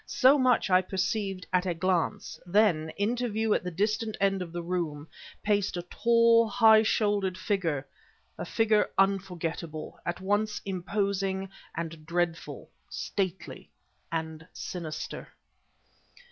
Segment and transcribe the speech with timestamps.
[0.07, 4.51] So much I perceived at a glance; then, into view at the distant end of
[4.51, 5.07] the room,
[5.43, 7.85] paced a tall, high shouldered figure
[8.35, 13.69] a figure unforgettable, at once imposing and dreadful, stately
[14.11, 15.27] and sinister.